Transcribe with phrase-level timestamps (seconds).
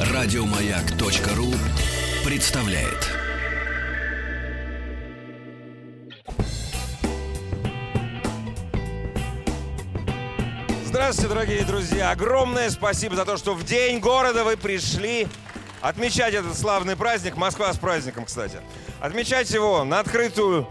[0.00, 1.52] Радиомаяк.ру
[2.24, 3.16] представляет.
[10.84, 12.10] Здравствуйте, дорогие друзья!
[12.10, 15.28] Огромное спасибо за то, что в день города вы пришли
[15.80, 17.36] отмечать этот славный праздник.
[17.36, 18.58] Москва с праздником, кстати.
[19.00, 20.66] Отмечать его на открытую,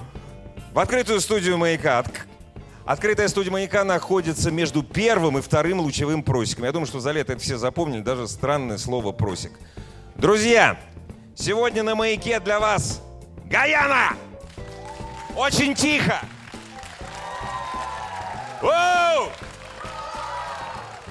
[0.74, 2.04] в открытую студию «Маяка».
[2.86, 6.66] Открытая студия «Маяка» находится между первым и вторым лучевым просеком.
[6.66, 9.54] Я думаю, что за лето это все запомнили, даже странное слово «просек».
[10.14, 10.80] Друзья,
[11.34, 13.02] сегодня на «Маяке» для вас
[13.46, 14.16] Гаяна!
[15.36, 16.20] Очень тихо!
[18.62, 19.32] Воу!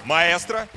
[0.05, 0.69] Маэстро!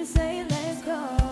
[0.00, 1.29] to say let's go.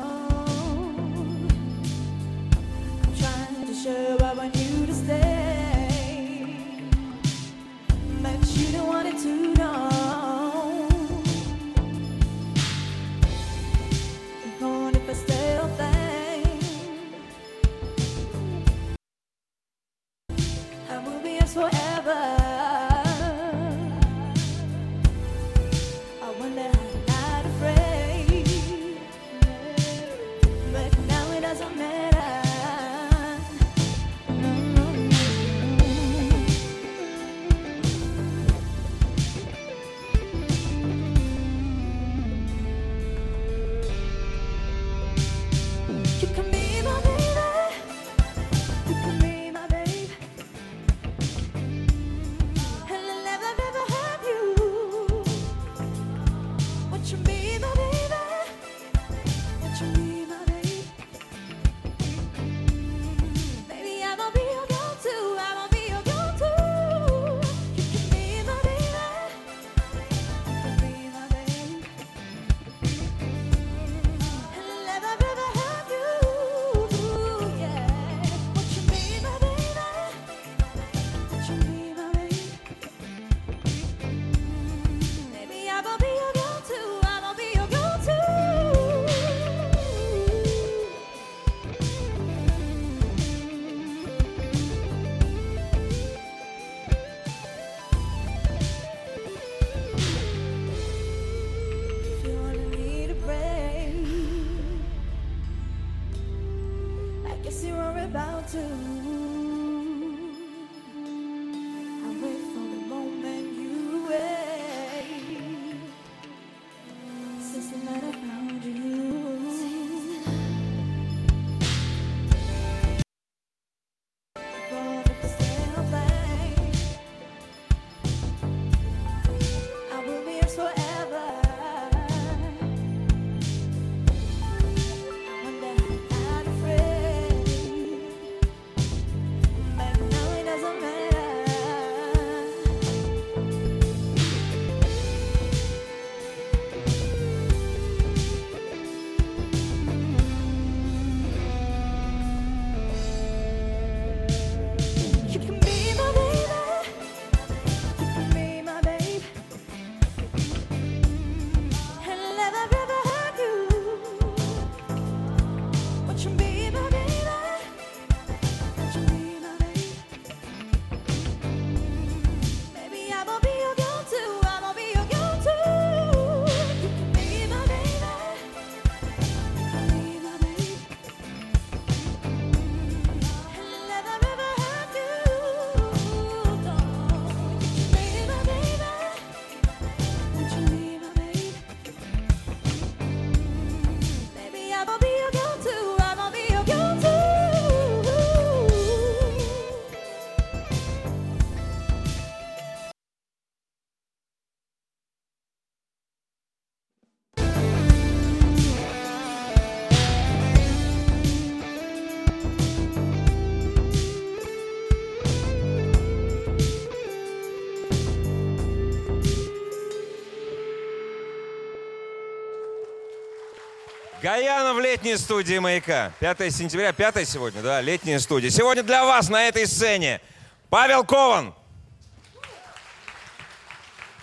[224.28, 226.12] Гаяна в летней студии «Маяка».
[226.20, 228.50] 5 сентября, 5 сегодня, да, летняя студия.
[228.50, 230.20] Сегодня для вас на этой сцене
[230.68, 231.54] Павел Кован,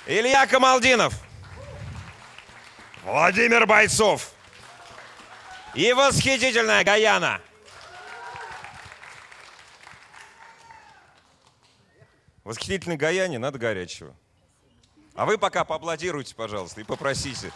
[0.06, 1.16] Илья Камалдинов,
[3.04, 4.34] Владимир Бойцов
[5.74, 7.42] и восхитительная Гаяна.
[12.44, 14.16] Восхитительной Гаяне надо горячего.
[15.16, 17.52] А вы пока поаплодируйте, пожалуйста, и попросите.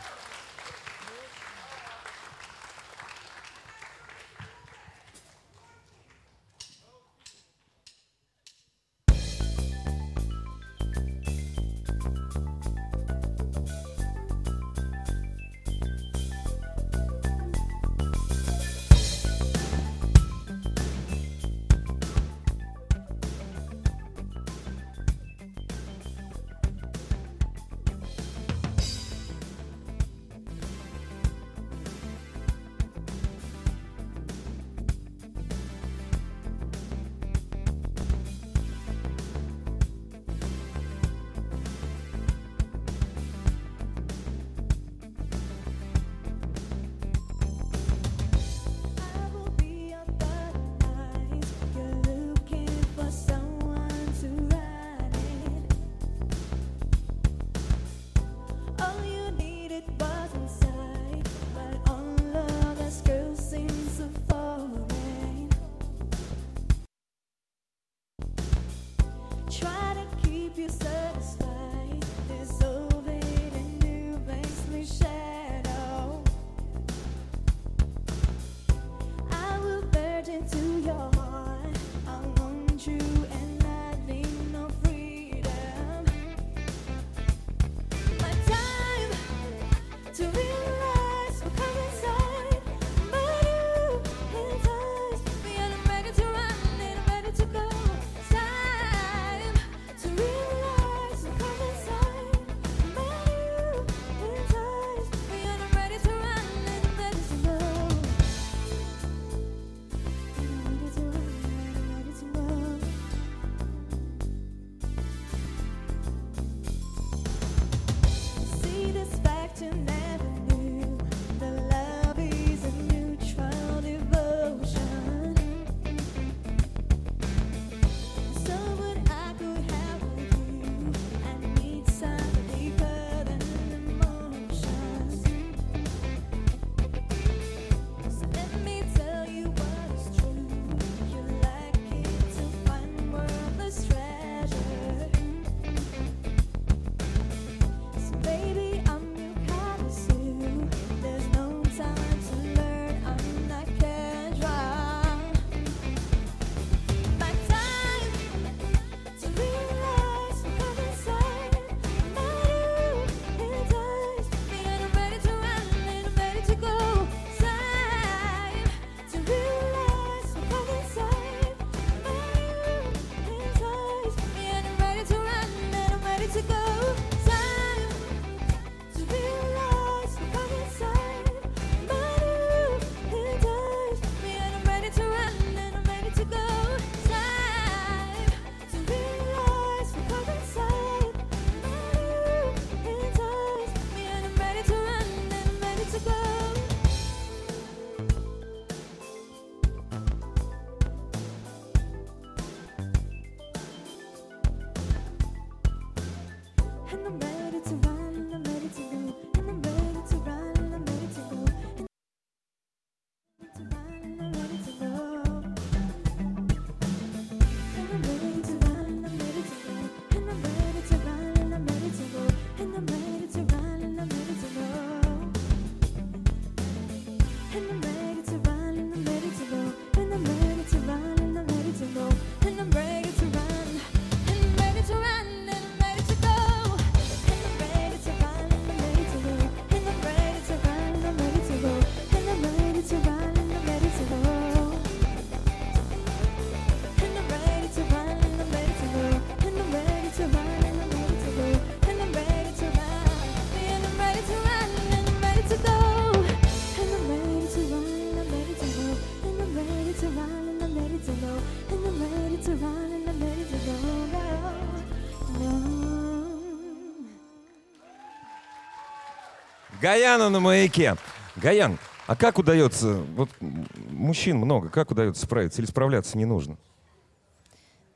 [269.89, 270.95] Гаяна на маяке.
[271.35, 276.57] Гаян, а как удается, вот мужчин много, как удается справиться или справляться не нужно?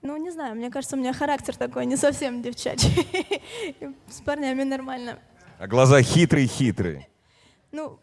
[0.02, 3.08] Ну, не знаю, мне кажется, у меня характер такой не совсем девчачий.
[4.10, 5.20] С парнями нормально.
[5.60, 7.06] А глаза хитрые-хитрые.
[7.72, 8.00] Ну,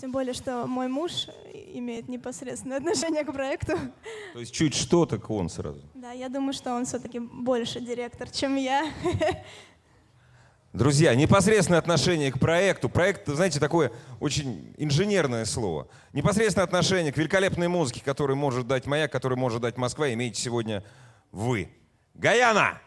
[0.00, 1.26] тем более, что мой муж
[1.74, 3.78] имеет непосредственное отношение к проекту.
[4.32, 5.82] То есть чуть что, так он сразу.
[5.92, 8.90] Да, я думаю, что он все-таки больше директор, чем я.
[10.76, 12.90] Друзья, непосредственное отношение к проекту.
[12.90, 13.90] Проект, знаете, такое
[14.20, 15.88] очень инженерное слово.
[16.12, 20.84] Непосредственное отношение к великолепной музыке, которую может дать Маяк, которую может дать Москва, имеете сегодня
[21.32, 21.70] вы.
[22.12, 22.78] Гаяна!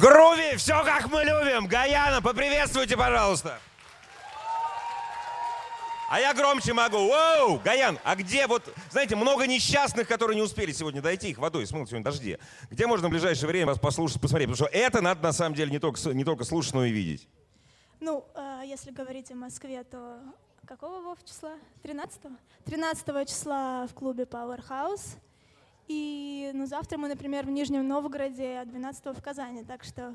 [0.00, 1.66] Груви, все как мы любим.
[1.66, 3.58] Гаяна, поприветствуйте, пожалуйста.
[6.10, 7.08] А я громче могу.
[7.08, 7.58] Воу!
[7.58, 11.86] Гаян, а где вот, знаете, много несчастных, которые не успели сегодня дойти, их водой смыл
[11.86, 12.38] сегодня дожди.
[12.70, 14.48] Где можно в ближайшее время вас послушать, посмотреть?
[14.50, 17.28] Потому что это надо на самом деле не только, не только слушать, но и видеть.
[18.00, 20.20] Ну, э, если говорить о Москве, то
[20.66, 21.54] какого Вов числа?
[21.82, 22.36] 13-го?
[22.66, 25.16] 13 числа в клубе Powerhouse.
[25.88, 29.64] И ну, завтра мы, например, в Нижнем Новгороде, а 12 в Казани.
[29.64, 30.14] Так что,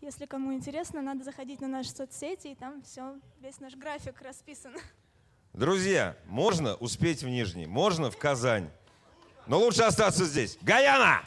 [0.00, 4.72] если кому интересно, надо заходить на наши соцсети, и там все, весь наш график расписан.
[5.52, 8.70] Друзья, можно успеть в Нижний, можно в Казань.
[9.46, 10.56] Но лучше остаться здесь.
[10.62, 11.22] Гаяна!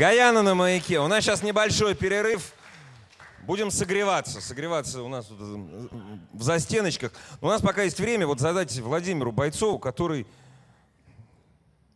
[0.00, 0.98] Гаяна на маяке.
[0.98, 2.54] У нас сейчас небольшой перерыв.
[3.42, 4.40] Будем согреваться.
[4.40, 5.88] Согреваться у нас тут э,
[6.32, 7.12] в застеночках.
[7.42, 10.26] У нас пока есть время вот задать Владимиру Бойцову, который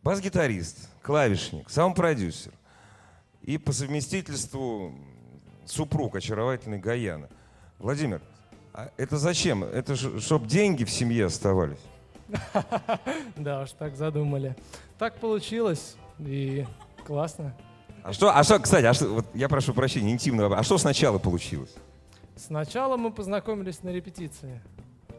[0.03, 2.51] бас-гитарист, клавишник, саунд-продюсер
[3.41, 4.93] и по совместительству
[5.65, 7.27] супруг очаровательный Гаяна.
[7.79, 8.21] Владимир,
[8.71, 9.63] а это зачем?
[9.63, 11.81] Это чтобы деньги в семье оставались?
[13.35, 14.55] Да уж, так задумали.
[14.99, 16.67] Так получилось, и
[17.03, 17.55] классно.
[18.05, 20.59] А что, а что, кстати, а что, вот я прошу прощения, интимный вопрос.
[20.59, 21.73] А что сначала получилось?
[22.35, 24.61] Сначала мы познакомились на репетиции,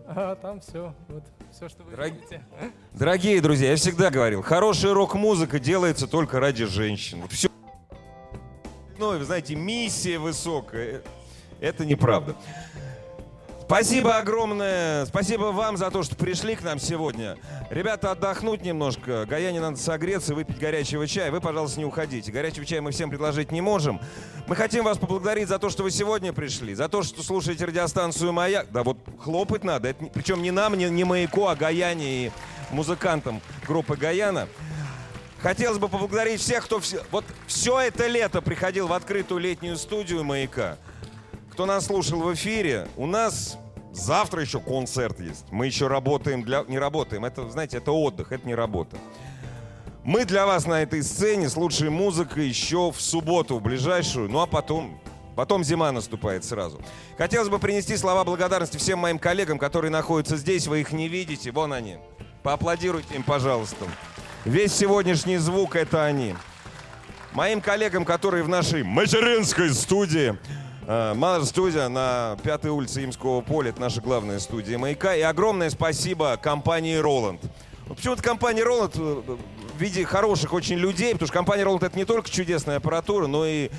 [0.06, 2.46] а там все, вот все, что вы Дорог- видите.
[2.92, 7.22] Дорогие друзья, я всегда говорил, хорошая рок-музыка делается только ради женщин.
[7.22, 7.48] Вот все.
[8.98, 11.02] Ну, вы знаете, миссия высокая.
[11.58, 12.36] Это неправда.
[13.66, 15.06] Спасибо огромное.
[15.06, 17.36] Спасибо вам за то, что пришли к нам сегодня.
[17.68, 19.26] Ребята, отдохнуть немножко.
[19.26, 21.32] Гаяне надо согреться, выпить горячего чая.
[21.32, 22.30] Вы, пожалуйста, не уходите.
[22.30, 24.00] Горячего чая мы всем предложить не можем.
[24.46, 28.32] Мы хотим вас поблагодарить за то, что вы сегодня пришли, за то, что слушаете радиостанцию
[28.32, 28.70] «Маяк».
[28.70, 29.88] Да вот хлопать надо.
[29.88, 32.32] Это, причем не нам, не, не «Маяку», а Гаяне и
[32.70, 34.46] музыкантам группы «Гаяна».
[35.42, 40.22] Хотелось бы поблагодарить всех, кто все, вот все это лето приходил в открытую летнюю студию
[40.22, 40.78] «Маяка».
[41.56, 43.56] Кто нас слушал в эфире, у нас
[43.90, 45.46] завтра еще концерт есть.
[45.50, 46.64] Мы еще работаем для...
[46.68, 48.98] Не работаем, это, знаете, это отдых, это не работа.
[50.04, 54.40] Мы для вас на этой сцене с лучшей музыкой еще в субботу, в ближайшую, ну
[54.40, 55.00] а потом...
[55.34, 56.78] Потом зима наступает сразу.
[57.16, 61.52] Хотелось бы принести слова благодарности всем моим коллегам, которые находятся здесь, вы их не видите,
[61.52, 61.96] вон они.
[62.42, 63.86] Поаплодируйте им, пожалуйста.
[64.44, 66.34] Весь сегодняшний звук— это они.
[67.32, 70.38] Моим коллегам, которые в нашей материнской студии,
[70.86, 75.16] Мазер студия на пятой улице Имского поля, это наша главная студия «Маяка».
[75.16, 77.40] И огромное спасибо компании «Роланд».
[77.88, 81.98] Ну, Почему-то компания «Роланд» э, в виде хороших очень людей, потому что компания «Роланд» это
[81.98, 83.70] не только чудесная аппаратура, но и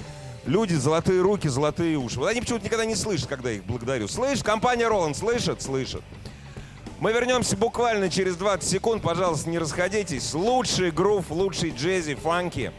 [0.45, 2.19] люди, золотые руки, золотые уши.
[2.19, 4.09] Вот они почему-то никогда не слышат, когда их благодарю.
[4.09, 5.61] Слышь, компания «Роланд» слышит?
[5.61, 6.01] Слышит.
[6.99, 9.01] Мы вернемся буквально через 20 секунд.
[9.01, 10.33] Пожалуйста, не расходитесь.
[10.33, 12.73] Лучший грув, лучший джези, фанки.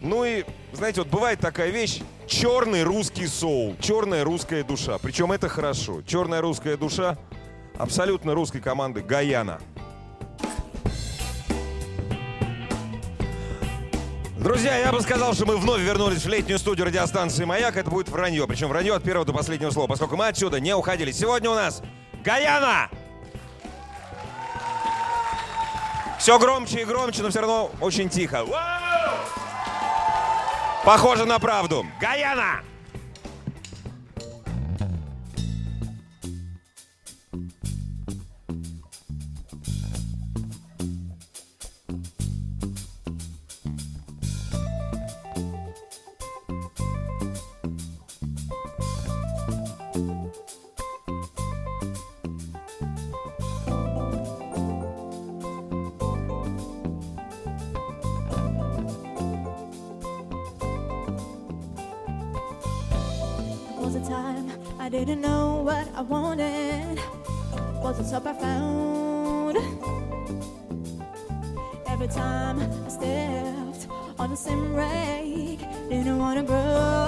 [0.00, 4.98] Ну и, знаете, вот бывает такая вещь, черный русский соул, черная русская душа.
[4.98, 6.02] Причем это хорошо.
[6.02, 7.18] Черная русская душа
[7.76, 9.60] абсолютно русской команды Гаяна.
[14.38, 17.76] Друзья, я бы сказал, что мы вновь вернулись в летнюю студию радиостанции «Маяк».
[17.76, 18.46] Это будет вранье.
[18.46, 21.12] Причем вранье от первого до последнего слова, поскольку мы отсюда не уходили.
[21.12, 21.82] Сегодня у нас
[22.24, 22.88] Гаяна!
[26.18, 28.44] Все громче и громче, но все равно очень тихо.
[28.44, 29.09] Вау!
[30.84, 31.86] Похоже на правду.
[32.00, 32.62] Гаяна!
[64.90, 66.98] Didn't know what I wanted.
[67.80, 69.56] Wasn't so profound.
[71.86, 73.86] Every time I stepped
[74.18, 76.99] on the same rake, didn't wanna grow.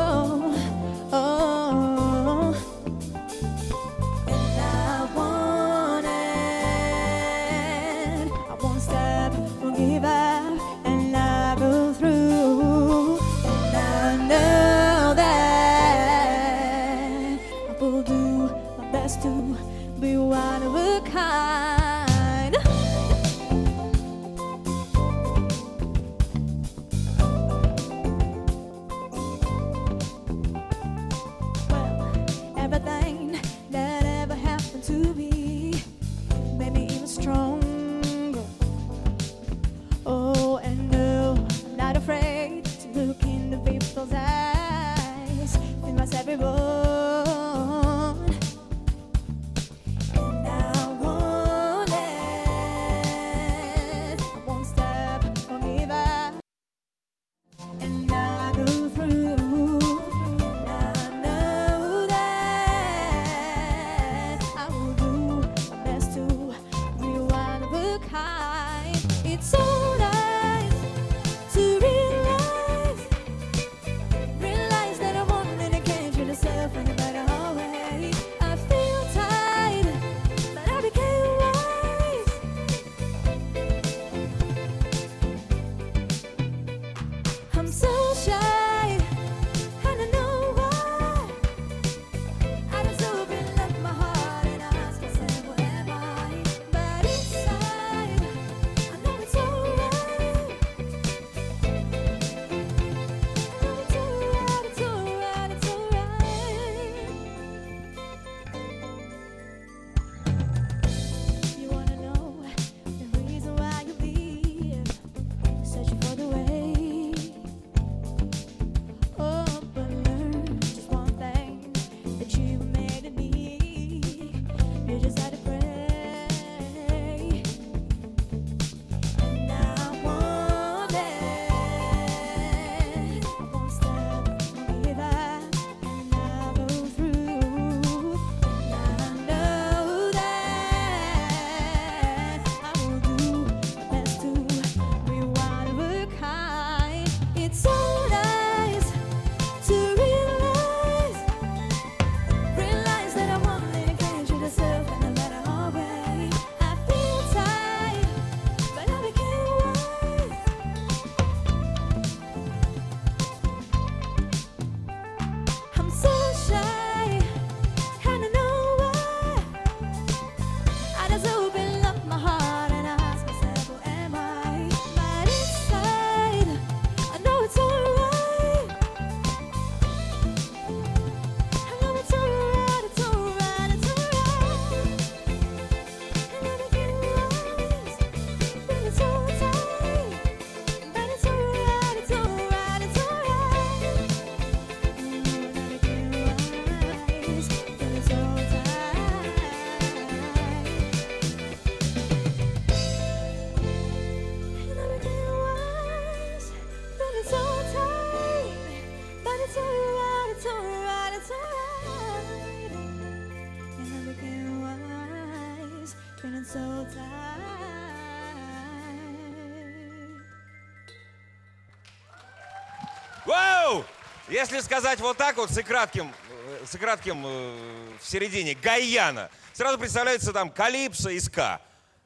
[224.33, 227.55] Если сказать вот так вот, с кратким, э, с кратким э,
[228.01, 231.61] в середине, Гаяна, сразу представляется там Калипсо и Ска.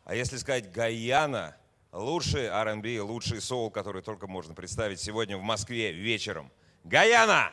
[0.05, 1.55] А если сказать Гаяна,
[1.93, 6.51] лучший R&B, лучший соул, который только можно представить сегодня в Москве вечером.
[6.83, 7.53] Гаяна!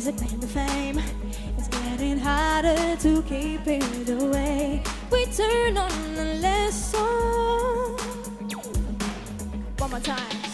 [0.00, 0.98] Is it claim to fame?
[1.58, 4.82] It's getting harder to keep it away.
[5.12, 7.98] We turn on the less lesson.
[9.76, 10.49] One more time.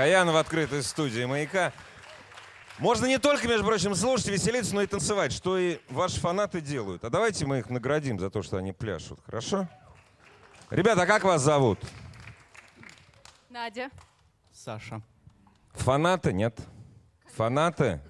[0.00, 1.74] Гаяна в открытой студии «Маяка».
[2.78, 7.04] Можно не только, между прочим, слушать, веселиться, но и танцевать, что и ваши фанаты делают.
[7.04, 9.68] А давайте мы их наградим за то, что они пляшут, хорошо?
[10.70, 11.78] Ребята, а как вас зовут?
[13.50, 13.90] Надя.
[14.54, 15.02] Саша.
[15.74, 16.32] Фанаты?
[16.32, 16.58] Нет.
[17.36, 18.00] Фанаты?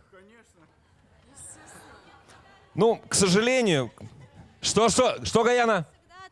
[2.76, 3.90] Ну, к сожалению...
[4.61, 5.88] Что, что, что, Гаяна?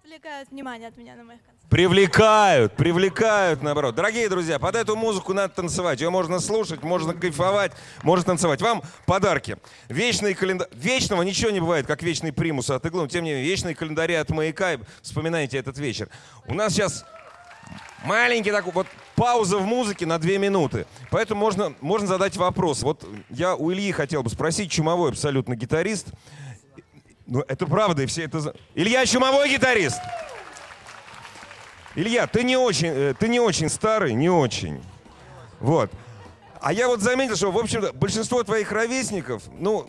[0.08, 1.68] Отвлекают внимание от меня на моих концертах.
[1.68, 3.94] Привлекают, привлекают, наоборот.
[3.94, 6.00] Дорогие друзья, под эту музыку надо танцевать.
[6.00, 8.62] Ее можно слушать, можно кайфовать, можно танцевать.
[8.62, 9.58] Вам подарки.
[9.90, 10.68] Вечный календарь.
[10.72, 13.06] Вечного ничего не бывает, как вечный примус от иглы.
[13.06, 14.78] Тем не менее, вечные календари от маяка.
[15.02, 16.08] Вспоминайте этот вечер.
[16.46, 17.04] У нас сейчас
[18.02, 20.86] маленький такой вот пауза в музыке на две минуты.
[21.10, 22.82] Поэтому можно, можно задать вопрос.
[22.82, 26.06] Вот я у Ильи хотел бы спросить, чумовой абсолютно гитарист.
[27.28, 28.54] Ну, это правда, и все это...
[28.74, 30.00] Илья чумовой гитарист!
[31.94, 34.82] Илья, ты не очень, э, ты не очень старый, не очень.
[35.60, 35.90] Вот.
[36.60, 39.86] А я вот заметил, что, в общем-то, большинство твоих ровесников, ну,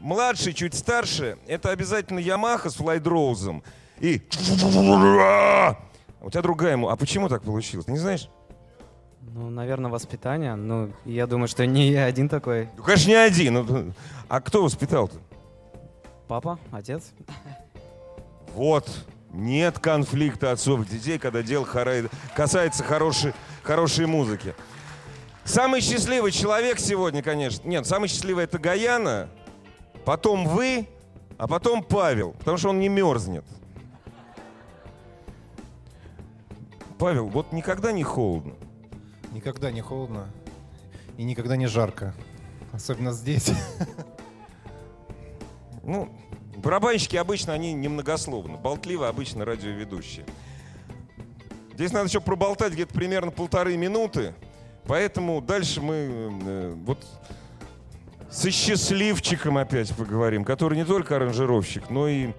[0.00, 3.62] младший, чуть старше, это обязательно Ямаха с флайдроузом.
[3.98, 4.20] И...
[6.22, 6.90] У тебя другая ему.
[6.90, 7.86] А почему так получилось?
[7.86, 8.28] Ты не знаешь?
[9.22, 10.54] Ну, наверное, воспитание.
[10.56, 12.68] Ну, я думаю, что не я один такой.
[12.76, 13.54] Ну, конечно, не один.
[13.54, 13.94] Ну,
[14.28, 15.16] А кто воспитал-то?
[16.30, 17.10] Папа, отец.
[18.54, 18.88] Вот.
[19.32, 21.66] Нет конфликта отцов и детей, когда дело
[22.36, 23.32] касается хорошей,
[23.64, 24.54] хорошей музыки.
[25.44, 27.68] Самый счастливый человек сегодня, конечно.
[27.68, 29.28] Нет, самый счастливый это Гаяна,
[30.04, 30.86] потом вы,
[31.36, 33.44] а потом Павел, потому что он не мерзнет.
[36.96, 38.54] Павел, вот никогда не холодно.
[39.32, 40.28] Никогда не холодно
[41.16, 42.14] и никогда не жарко.
[42.72, 43.50] Особенно здесь.
[45.82, 46.14] Ну,
[46.60, 48.56] барабанщики обычно, они немногословны.
[48.56, 50.24] Болтливы обычно радиоведущие.
[51.74, 54.34] Здесь надо еще проболтать где-то примерно полторы минуты.
[54.86, 57.06] Поэтому дальше мы э, вот
[58.30, 62.30] со счастливчиком опять поговорим, который не только аранжировщик, но и,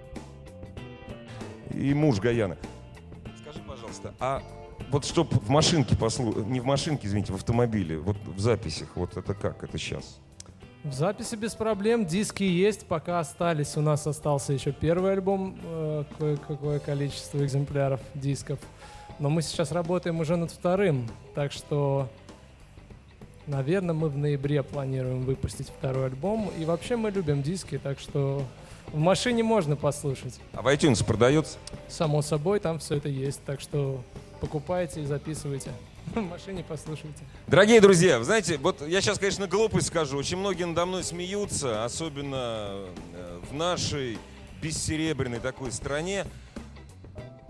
[1.74, 2.57] и муж Гаяна.
[3.41, 4.41] Скажи, пожалуйста, а
[4.89, 6.43] вот чтоб в машинке послу...
[6.43, 10.19] не в машинке, извините, в автомобиле, вот в записях, вот это как, это сейчас?
[10.84, 13.77] В записи без проблем, диски есть, пока остались.
[13.77, 18.57] У нас остался еще первый альбом, э, кое-какое количество экземпляров дисков.
[19.19, 22.09] Но мы сейчас работаем уже над вторым, так что,
[23.45, 26.51] наверное, мы в ноябре планируем выпустить второй альбом.
[26.57, 28.43] И вообще мы любим диски, так что
[28.91, 30.39] в машине можно послушать.
[30.53, 31.59] А в iTunes продается?
[31.89, 34.03] Само собой, там все это есть, так что
[34.39, 35.69] покупайте и записывайте.
[36.16, 37.24] В машине послушайте.
[37.47, 40.18] Дорогие друзья, вы знаете, вот я сейчас, конечно, глупость скажу.
[40.18, 44.18] Очень многие надо мной смеются, особенно э, в нашей
[44.62, 46.26] бессеребряной такой стране.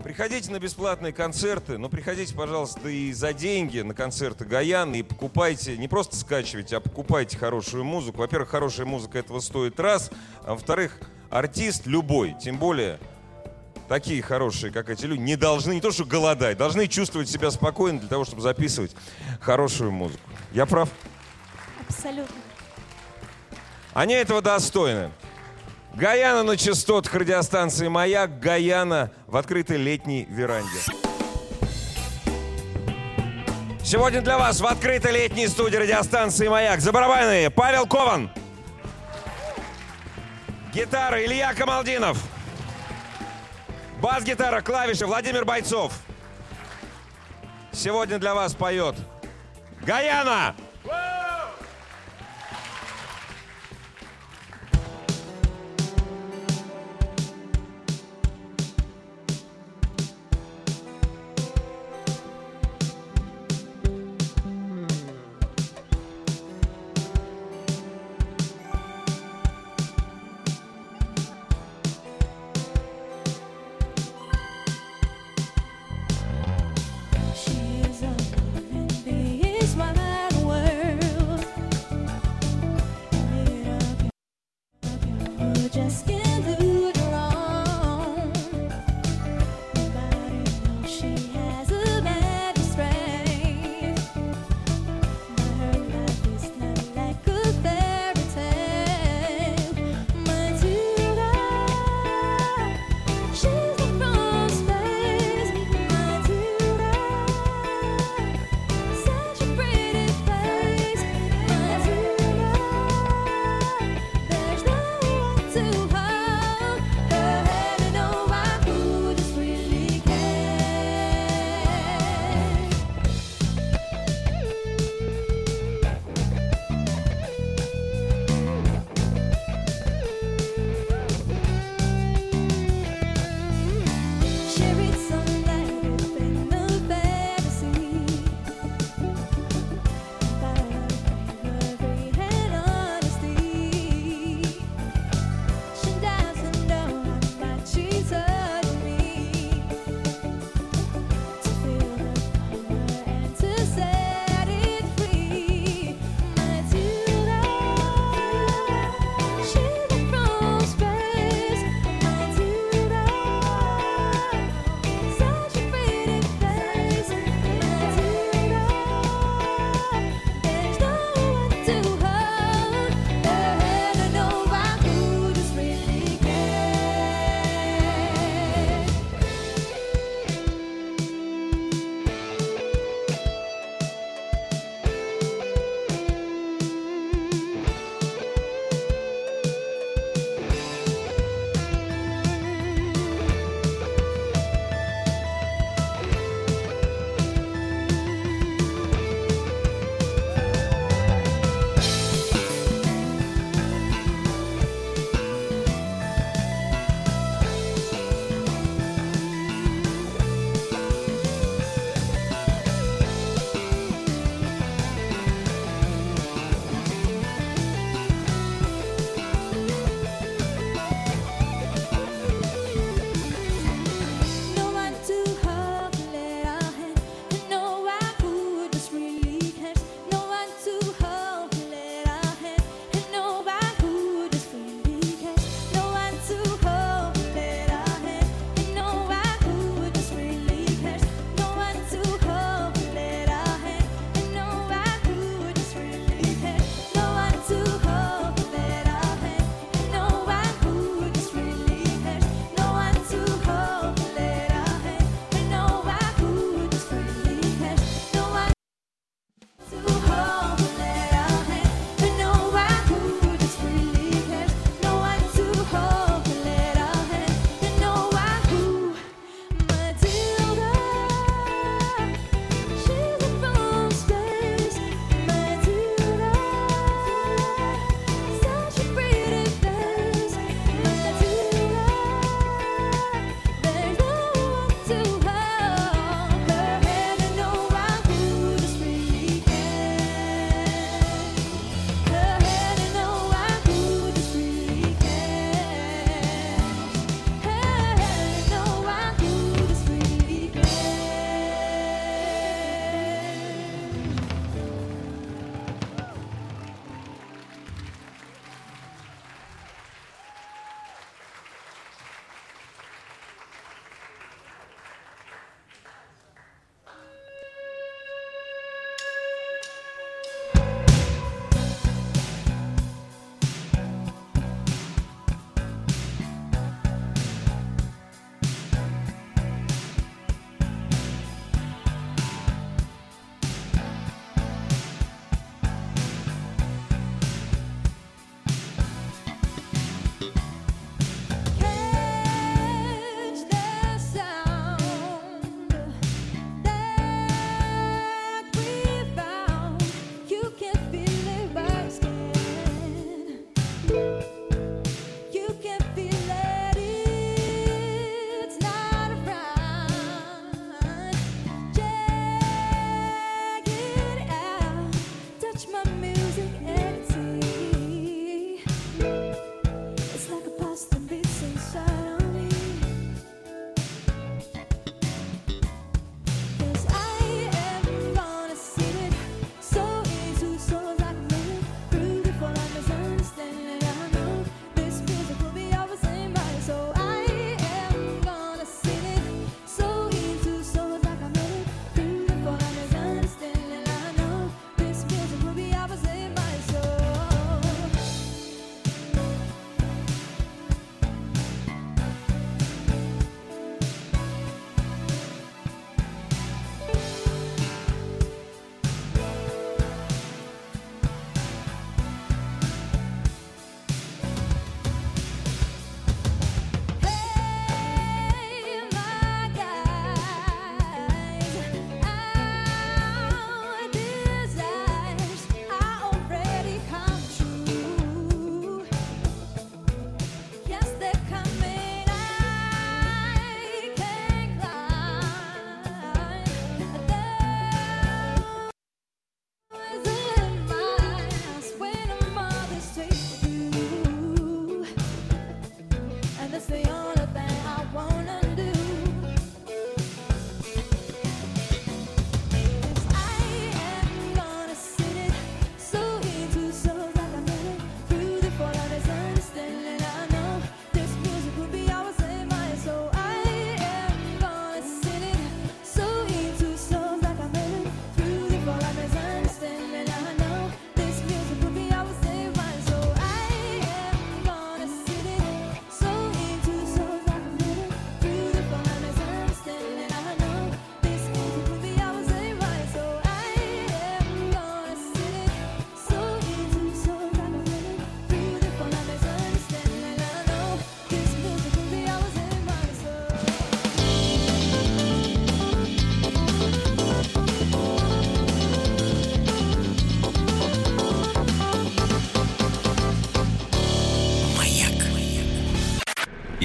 [0.04, 5.76] Приходите на бесплатные концерты, но приходите, пожалуйста, и за деньги на концерты Гаяны, и покупайте,
[5.76, 8.18] не просто скачивайте, а покупайте хорошую музыку.
[8.18, 10.10] Во-первых, хорошая музыка этого стоит раз,
[10.44, 10.98] а во-вторых,
[11.30, 12.98] артист любой, тем более
[13.88, 18.00] такие хорошие, как эти люди, не должны не то что голодать, должны чувствовать себя спокойно
[18.00, 18.94] для того, чтобы записывать
[19.40, 20.22] хорошую музыку.
[20.52, 20.88] Я прав?
[21.88, 22.36] Абсолютно.
[23.94, 25.10] Они этого достойны.
[25.94, 30.78] Гаяна на частотах радиостанции «Маяк», Гаяна в открытой летней веранде.
[33.84, 38.30] Сегодня для вас в открытой летней студии радиостанции «Маяк» за барабаны Павел Кован,
[40.72, 42.16] гитара Илья Камалдинов,
[44.02, 45.92] бас-гитара, клавиши Владимир Бойцов.
[47.70, 48.96] Сегодня для вас поет
[49.86, 50.54] Гаяна!
[50.84, 51.11] She